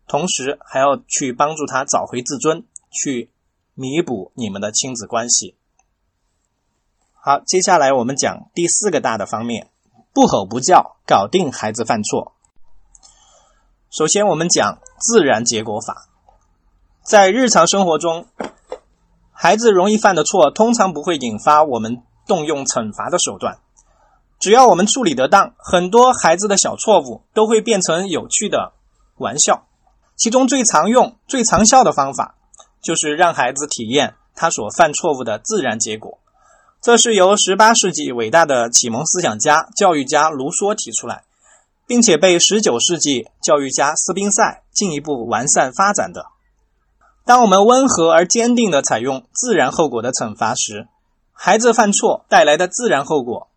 [0.08, 3.30] 同时还要去帮助他找回自尊，去
[3.74, 5.54] 弥补你们的亲子关系。
[7.12, 9.70] 好，接下来我们讲第四个大的方面：
[10.14, 12.32] 不吼不叫，搞定孩子犯错。
[13.90, 16.08] 首先，我们讲自然结果法，
[17.02, 18.26] 在日常生活中。
[19.30, 23.60] 孩子容易犯的错，通常不会引发我们动用惩罚的手段。
[24.40, 28.72] 只要我们处理得当，很多孩子的小错误都会变成有趣的
[29.16, 29.67] 玩笑。
[30.18, 32.34] 其中最常用、最长效的方法，
[32.82, 36.18] 就是让孩子体验他所犯错误的自然结果。
[36.82, 41.22] 这是由18世纪伟大的启蒙思想家、教育家卢梭提出来，
[41.86, 46.26] 并且被19世纪教育家斯宾塞进一步完善发展的。
[47.24, 50.88] 当我们温和而坚定地采用自然后果的惩罚时，
[51.32, 53.48] 孩子犯错带来的自然后果，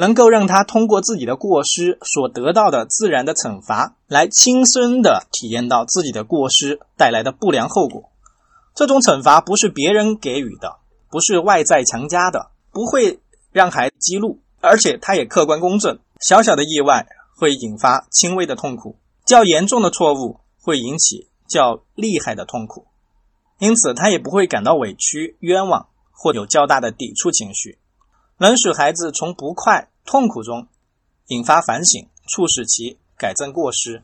[0.00, 8.08] 能够让他通过自己的过失所得到的自然的惩罚，来亲身的体验到自己的过失带来的不良后果。
[8.76, 10.76] 这种惩罚不是别人给予的，
[11.10, 13.18] 不是外在强加的，不会
[13.50, 15.98] 让孩子激怒，而且他也客观公正。
[16.20, 22.86] 小小的意外会引发轻微的痛苦，较严重的错误会引起较厉害的痛苦。
[23.58, 27.78] 因此，他也不会感到委屈、冤枉或有较大的抵触情绪，
[28.38, 30.68] 能使孩子从不快、痛苦中
[31.26, 34.02] 引发反省，促使其改正过失。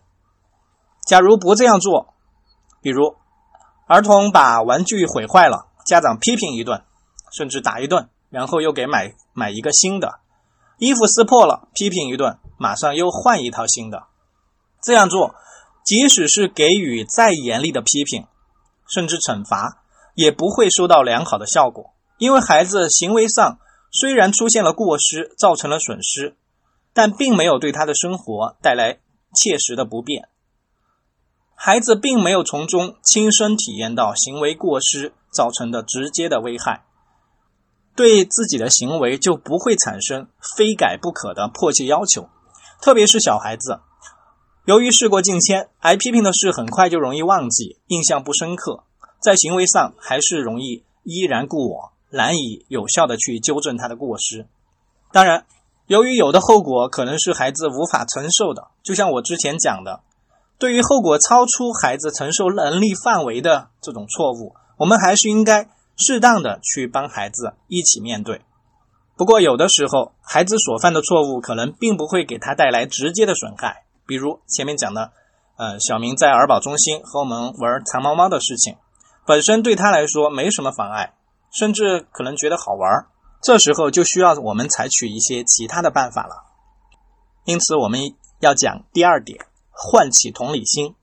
[1.07, 2.13] 假如不这样做，
[2.83, 3.17] 比如
[3.87, 6.85] 儿童把玩具毁坏了，家长批评一顿，
[7.33, 10.21] 甚至打一顿，然后又给买买一个新的；
[10.77, 14.09] 衣服撕破了，批评一顿，马上又换一套新的。
[14.83, 15.35] 这样做，
[15.87, 18.27] 即使是给予再严厉的批评。
[18.87, 19.83] 甚至惩罚
[20.15, 23.59] 也不会收到良好的效果，因为孩子行为上
[23.97, 26.35] 虽然出现了过失，造成了损失，
[26.93, 28.99] 但并没有对他的生活带来
[29.33, 30.29] 切实的不便。
[31.55, 36.85] 孩子并没有从中亲身体验到行为过失造成的直接的危害，
[37.95, 42.29] 对自己的行为就不会产生非改不可的迫切要求，
[42.83, 43.79] 特别是小孩子。
[44.65, 48.83] 由于事过境迁，挨批评的事很快就容易忘记，印象不深刻，
[49.23, 54.47] 在行为上还是容易依然故我，难以有效的去纠正他的过失。
[55.13, 55.45] 当然，
[55.87, 60.01] 由于有的后果可能是孩子无法承受的，就像我之前讲的，
[60.59, 68.41] 对于后果超出孩子承受能力范围的这种错误，我们还是应该适当的去帮孩子一起面对。
[69.17, 73.85] 不过，有的时候孩子所犯的错误可能并不会给他带来直接的损害。
[74.07, 75.13] 比如前面讲的，
[75.57, 78.77] 呃，小明在儿保中心和我们玩藏猫猫的事情，
[79.25, 81.15] 本身对他来说没什么妨碍，
[81.55, 83.07] 甚至可能觉得好玩。
[83.41, 86.45] 这时候就需要我们采取一些其他的办法了。
[87.45, 90.95] 因此，我们要讲第二点，唤起同理心。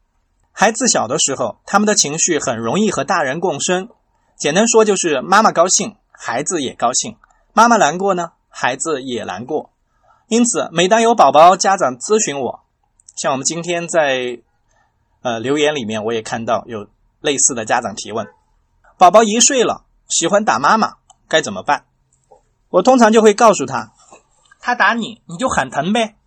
[0.51, 3.89] 孩子小的时候，他们的情绪很容易和大人共生。
[4.37, 7.13] 简单说，就是妈妈高兴，孩子也高兴；
[7.53, 9.69] 妈妈难过呢，孩子也难过。
[10.27, 12.61] 因此，每当有宝宝家长咨询我，
[13.15, 14.39] 像我们今天在
[15.21, 16.87] 呃留言里面，我也看到有
[17.19, 18.27] 类似的家长提问：
[18.97, 20.97] 宝宝一岁了，喜欢打妈妈，
[21.29, 21.85] 该怎么办？
[22.69, 23.93] 我通常就会告诉他，
[24.59, 26.17] 他打你，你就喊疼呗，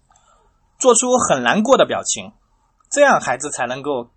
[0.78, 2.32] 做出很难过的表情，
[2.90, 4.08] 这样孩子才能够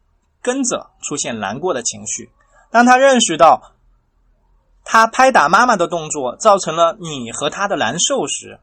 [0.41, 2.31] 跟着出现难过的情绪。
[2.71, 3.73] 当他认识到
[4.85, 8.61] 他拍打妈妈的动作造成了你和他的难受时，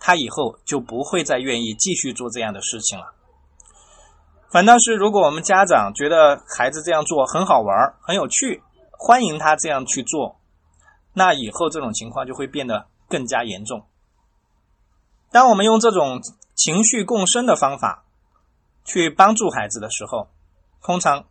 [0.00, 3.14] 他以后就不会再愿意继续做这样的事情了。
[4.50, 8.63] 反倒是，如果我们家长觉得孩子这样做很好玩、很有趣，
[9.06, 10.40] 欢迎他这样去做，
[11.12, 13.84] 那以后这种情况就会变得更加严重。
[15.30, 16.22] 当我们用这种
[16.54, 18.06] 情绪共生的方法
[18.82, 20.28] 去帮助孩子的时候，
[20.82, 21.26] 通常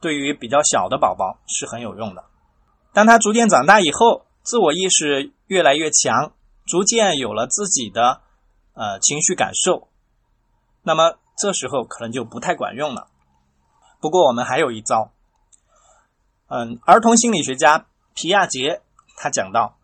[0.00, 2.24] 对于比较小的宝宝是很有用的。
[2.94, 6.32] 当他逐渐长大以后，自我意识越来越强，
[6.64, 8.22] 逐渐有了自己的
[8.72, 9.88] 呃情绪感受，
[10.82, 11.18] 那么。
[11.34, 13.08] 这时候可能就不太管用了。
[14.00, 15.11] 不过我们还有一招，
[16.54, 18.82] 嗯，儿童心理学家皮亚杰
[19.16, 19.78] 他讲到，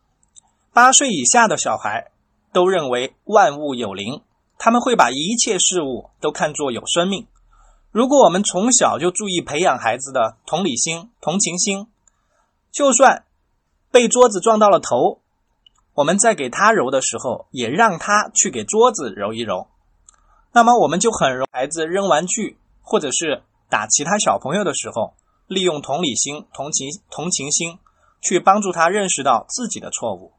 [0.74, 2.10] 八岁以下的小孩
[2.52, 4.20] 都认为万物有灵，
[4.58, 7.26] 他们会把一切事物都看作有生命。
[7.90, 11.86] 如果我们从小就注意培养孩子的同理心、同情心，
[12.70, 13.24] 就算
[13.90, 15.22] 被桌子撞到了头，
[15.94, 19.68] 我们在给他揉的时候，也让他去给桌子揉一揉。
[20.52, 25.14] 那么我们就很容孩子扔玩具或者是打其他小朋友的时候，
[25.48, 27.80] 利用同理心、同情、同情心
[28.20, 30.32] 去帮助他认识到自己的错误。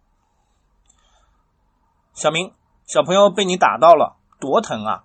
[2.14, 2.54] 小明，
[2.86, 5.04] 小朋友被你打到了，多疼啊！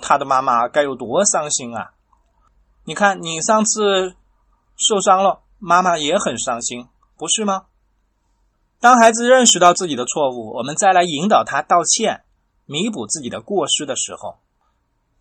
[0.00, 1.92] 他的妈妈该有多伤心啊！
[2.84, 4.16] 你看，你上次
[4.76, 7.66] 受伤了，妈妈也很伤心，不是吗？
[8.80, 12.24] 当孩子认识到自己的错误，我们再来引导他道歉。
[12.64, 14.38] 弥补自己的过失的时候，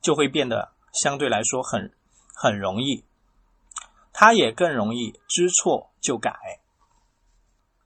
[0.02, 1.92] 就会变得相对来说很
[2.34, 3.04] 很容易，
[4.14, 6.34] 他也更容易知错就改。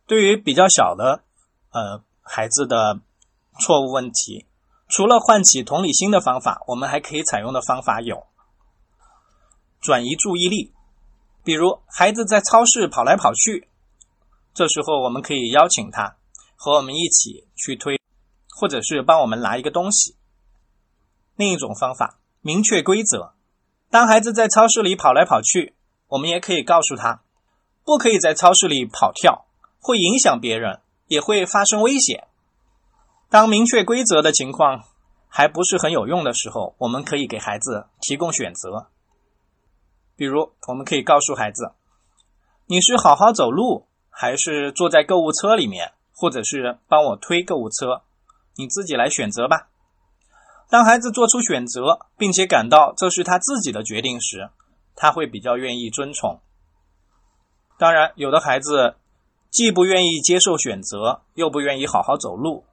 [0.05, 1.23] 对于比较小的
[1.71, 2.99] 呃孩子的
[3.59, 4.45] 错误问题，
[4.87, 8.25] 除了唤起同理心的方法，我们还可以采用的方法有
[9.81, 10.73] 转移注意力，
[11.43, 13.69] 比如孩子在超市跑来跑去，
[14.53, 16.17] 这时候我们可以邀请他
[16.55, 17.99] 和我们一起去推。
[18.57, 20.15] 或者是帮我们拿一个东西。
[21.35, 23.33] 另一种方法，明确规则。
[23.89, 25.75] 当孩子在超市里跑来跑去，
[26.07, 27.21] 我们也可以告诉他，
[27.83, 29.45] 不可以在超市里跑跳，
[29.79, 32.27] 会影响别人，也会发生危险。
[33.29, 34.83] 当明确规则的情况
[35.27, 38.87] 还不是很有用的时候，我们可以给孩子提供选择。
[40.15, 41.73] 比如，我们可以告诉孩子，
[42.67, 48.03] 你是好好走路，还是坐在购物车里面，或者是帮我推购物车？
[48.55, 49.67] 你自己来选择吧。
[50.69, 54.49] 当孩子做出选择，并且感到这是他自己的决定时，
[54.95, 56.39] 他会比较愿意遵从。
[57.77, 58.95] 当然，有的孩子
[59.51, 62.65] 既不愿意接受选择，又不愿意好好走路，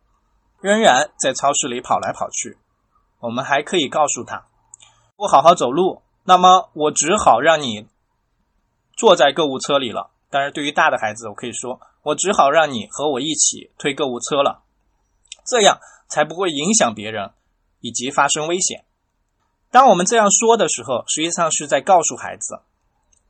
[0.60, 2.56] 仍然在超市里跑来跑去。
[3.20, 4.46] 我们还可以告诉他：
[5.16, 7.86] 不好好走路，那么我只好让你
[8.96, 10.10] 坐在购物车里了。
[10.30, 14.62] 但是对于大的孩子，我可以说：我只好让你和我一起推购物车了。
[15.44, 17.32] 这样才不会影响别人，
[17.80, 18.84] 以及发生危险。
[19.72, 22.60] 当我们这样说的时候，实际上是在告诉孩子，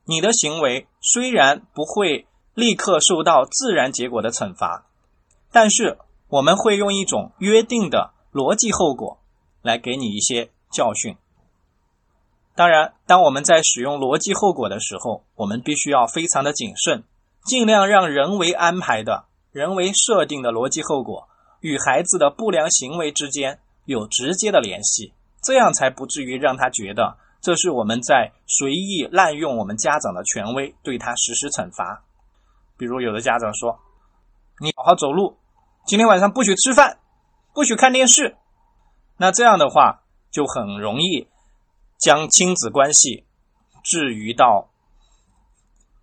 [0.04, 4.86] 你的行为虽然不会立刻受到自然结果的惩罚，
[5.52, 9.20] 但是我们会用一种约定的逻辑后果
[9.62, 11.16] 来给你一些教训。
[12.56, 17.04] 当然，当我们在使用逻辑后果的时候，我们必须要非常的谨慎，
[17.44, 21.28] 尽量让人为安排的人为设定的逻辑后果。
[21.60, 32.04] 与孩子的不良行为之间有直接的联系，这样才不至于让他觉得这是我们在随意滥用我们家长的权威，对他实施惩罚。
[32.76, 33.78] 比如，有的家长说
[34.60, 35.36] ：“你好好走路，
[35.86, 36.98] 今天晚上不许吃饭，
[37.52, 38.36] 不许看电视。”
[39.18, 41.28] 那这样的话，就很容易
[41.98, 43.26] 将亲子关系
[43.82, 44.70] 置于到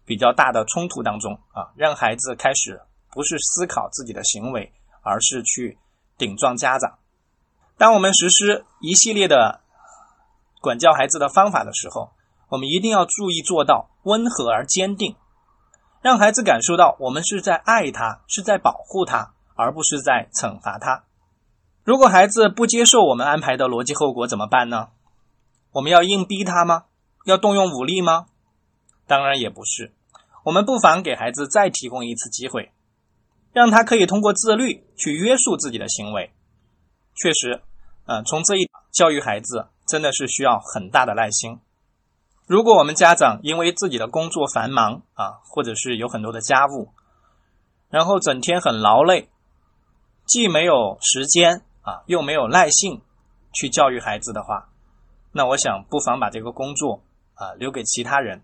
[0.06, 2.82] 比较大的冲突当中啊，让孩子开始
[3.12, 4.72] 不是思考自己的行为。
[5.02, 5.78] 而是去
[6.18, 7.00] 顶撞家长。
[7.80, 9.62] 当我们实施一系列的
[10.60, 12.12] 管教孩子的方法的时候，
[12.50, 15.16] 我们一定要注意做到温和而坚定，
[16.02, 21.06] 让孩子感受到我们是在爱他，是在保护他，而不是在惩罚他。
[21.86, 24.90] 如果孩子不接受我们安排的逻辑后果怎么办呢？
[25.72, 26.84] 我们要硬逼他吗？
[27.24, 28.26] 要动用武力吗？
[29.08, 29.94] 当然也不是。
[30.44, 32.74] 我们不妨给孩子再提供一次机会。
[33.54, 36.32] 让他可以通过自律去约束自己的行为，
[37.16, 37.64] 确实，
[38.10, 41.60] 嗯，从这一教育孩子真的是需要很大的耐心。
[42.48, 46.90] 如果我们家长因为自己的工作繁忙啊，或者是有很多的家务，
[47.92, 49.30] 然后整天很劳累，
[50.26, 53.00] 既没有时间啊，又没有耐性
[53.54, 54.70] 去教育孩子的话，
[55.32, 57.04] 那我想不妨把这个工作
[57.36, 58.42] 啊留给其他人，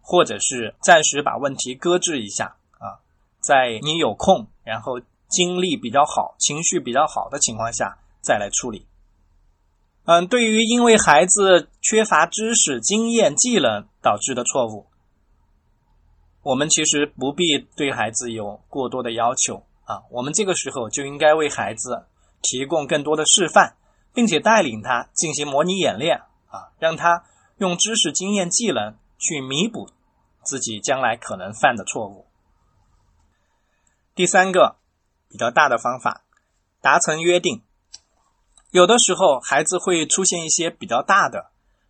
[0.00, 3.04] 或者是暂时把问题搁置一下啊，
[3.40, 7.98] 在你有空，然后精力比较好、情绪比较好的情况下
[8.28, 8.86] 再来处理。
[10.04, 14.86] 嗯，对于因为孩子缺乏知识、经验、技能导致的错误，
[16.42, 20.02] 我们其实不必对孩子有过多的要求啊。
[20.10, 22.06] 我们这个时候就应该为孩子
[22.42, 23.76] 提供更多的示范，
[24.12, 26.18] 并且带领他进行模拟演练
[26.48, 27.24] 啊，让他
[27.56, 29.88] 用知识、经验、技能去弥补
[30.42, 32.26] 自己将来可能犯的错误。
[34.14, 34.76] 第三个
[35.30, 36.24] 比较大的方法，
[36.82, 37.62] 达成约定。
[38.78, 41.46] 有的时候，孩子会出现一些比较大的，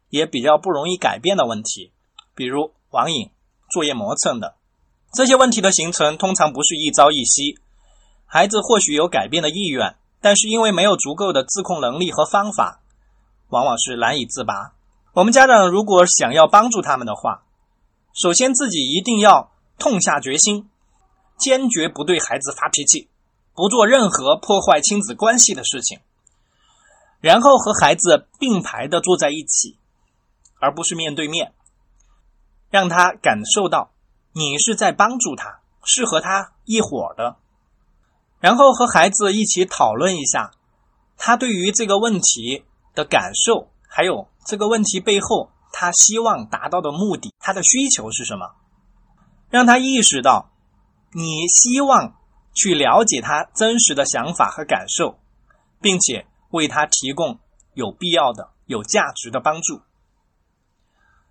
[0.09, 1.93] 也比较不容易改变的问题，
[2.35, 3.29] 比如网瘾、
[3.71, 4.55] 作业磨蹭的。
[5.13, 7.59] 这些问题的形成通常不是一朝一夕，
[8.25, 12.81] 孩子或许有改变的意愿，但是因为没有足够的自控能力和方法，
[13.51, 14.73] 往往是难以自拔。
[15.13, 17.43] 我们家长如果想要帮助他们的话，
[18.15, 20.71] 首先自己一定要痛下决心，
[21.39, 23.11] 坚决不对孩子发脾气，
[23.55, 26.01] 不做任何破坏亲子关系的事情。
[27.21, 29.77] 然后和孩子并排的坐在一起，
[30.61, 31.53] 而不是面对面，
[32.71, 33.91] 让他感受到
[34.33, 37.35] 你是在帮助他，是和他一伙的。
[38.39, 40.53] 然后和孩子一起讨论一下
[41.17, 42.63] 他对于这个问题
[42.95, 48.53] 的感受，还有这个问题背后他希望达到的目的，他的需求是什么，
[49.51, 50.53] 让他意识到
[51.11, 52.15] 你希望
[52.55, 55.19] 去了解他真实的想法和感受，
[55.81, 56.28] 并且。
[56.51, 57.39] 为他提供
[57.75, 59.81] 有必要的、有价值的帮助。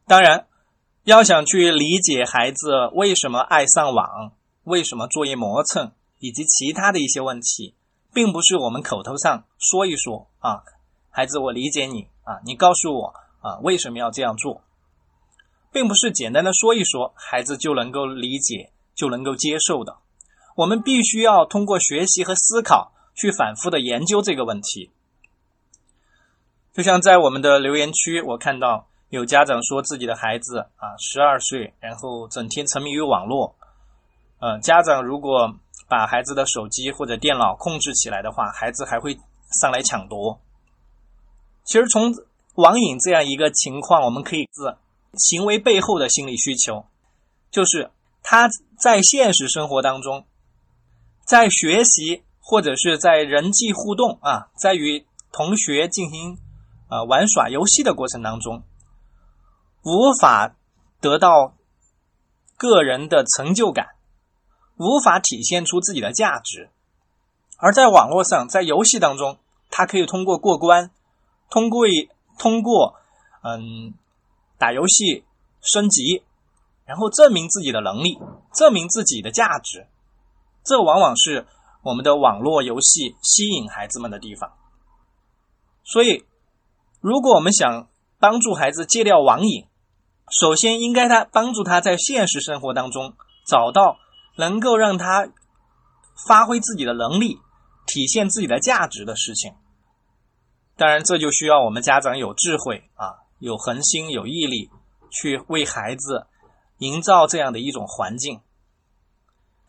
[0.05, 0.47] 当然，
[1.03, 4.31] 要想去理解孩子为什么爱上网、
[4.63, 7.75] 为什么作业磨蹭以及其他的一些问题，
[8.13, 10.63] 并不是我们口头上说一说啊，
[11.09, 14.61] 孩子，我理解你啊，你告诉我啊，为什么要这样做，
[15.71, 19.97] 并不是简单的说一说，孩子就能够理解、就能够接受的。
[20.55, 24.91] 我们必须要通过学习和思考，去反复的研究这个问题。
[26.77, 33.55] 就像在我们的留言区，我看到有家长说自己的孩子啊，十二岁，然后整天沉迷于网络。
[34.39, 35.55] 呃，家长如果
[35.89, 39.17] 把孩子的手机或者电脑控制起来的话，孩子还会
[39.59, 40.39] 上来抢夺。
[41.63, 42.13] 其实从
[42.53, 44.77] 网瘾这样一个情况，我们可以自
[45.13, 46.85] 行为背后的心理需求，
[47.49, 47.89] 就是
[48.21, 48.47] 他
[48.79, 50.27] 在现实生活当中，
[51.25, 56.37] 在学习或者是在人际互动啊，在与同学进行。
[56.89, 58.63] 啊，玩耍游戏的过程当中，
[59.83, 60.55] 无法
[61.01, 61.53] 得到
[62.55, 63.87] 个人的成就感，
[64.77, 66.69] 无法体现出自己的价值。
[67.57, 69.37] 而在网络上，在游戏当中，
[69.69, 70.91] 他可以通过过关，
[71.49, 71.85] 通过
[72.39, 72.95] 通过
[73.43, 73.93] 嗯
[74.57, 75.25] 打游戏
[75.59, 76.23] 升级，
[76.85, 78.17] 然后证明自己的能力，
[78.53, 79.87] 证明自己的价值。
[80.63, 81.45] 这往往是
[81.81, 84.53] 我们的网络游戏吸引孩子们的地方。
[85.83, 86.25] 所以。
[86.99, 87.87] 如果我们想
[88.19, 89.67] 帮助孩子戒掉网瘾，
[90.31, 93.13] 首先应该他帮助他在现实生活当中
[93.47, 93.97] 找到
[94.35, 95.29] 能够让他
[96.27, 97.37] 发挥自己的能力、
[97.85, 99.53] 体现自己的价值的事情。
[100.75, 104.69] 当然，这就需要我们家长有智慧啊，有恒心、有毅力，
[105.09, 106.27] 去为孩子
[106.79, 108.41] 营造这样的一种环境。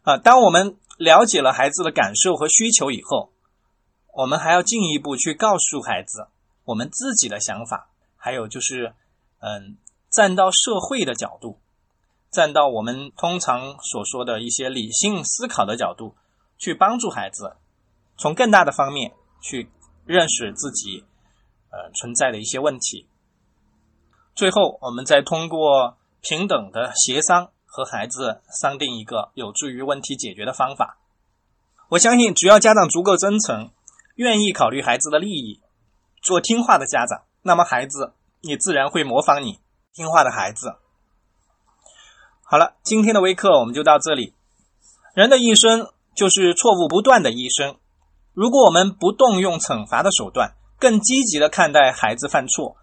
[0.03, 3.31] 啊，当我们了解了孩子的感受和需求以后，
[4.15, 6.29] 我们还要进一步去告诉孩子。
[6.69, 7.89] 我们自己的想法，
[8.19, 8.93] 还有就是，
[9.41, 9.79] 嗯，
[10.11, 11.59] 站到社会的角度，
[12.31, 16.15] 站到我们通常所说的一些理性思考的角度，
[16.59, 17.57] 去帮助孩子
[18.19, 19.71] 从更大的方面去
[20.05, 21.05] 认识自己，
[21.71, 23.09] 呃，存在的一些问题。
[24.35, 30.99] 最后，我们再通过平等的协商和孩子商定一个有助于问题解决的方法。
[31.89, 33.71] 我相信，只要家长足够真诚，
[34.17, 35.63] 愿意考虑孩子的利益。
[36.23, 39.61] 做听话的家长，那么孩子也自然会模仿你
[39.95, 40.77] 听话的孩子。
[42.43, 44.35] 好了，今天的微课我们就到这里。
[45.15, 47.77] 人的一生就是错误不断的一生。
[48.33, 52.77] 如果我们不动用惩罚的手段，更积极的看待孩子犯错，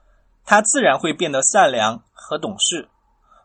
[0.43, 2.89] 他自然会变得善良和懂事。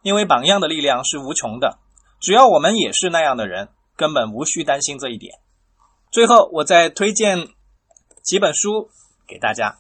[0.03, 1.79] 因为榜样的力量是无穷的。
[2.21, 5.39] 只要我们也是那样的人，根本无需担心这一点。
[6.11, 7.49] 最后，我再推荐
[8.23, 8.91] 几本书。
[9.31, 9.79] 给大家，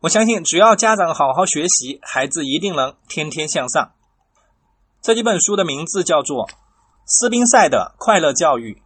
[0.00, 3.92] 我相信只要家长好好学习，孩子一定能天天向上。
[5.00, 6.48] 这几本书的名字叫做
[7.06, 8.82] 《斯宾塞的快乐教育》，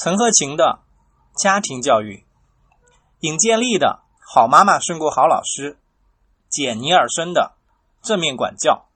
[0.00, 0.78] 陈鹤琴的
[1.42, 2.24] 《家庭教育。
[3.20, 5.78] 尹建莉的好妈妈胜过好老师，
[6.48, 7.54] 简尼尔森的
[8.00, 8.89] 正面管教。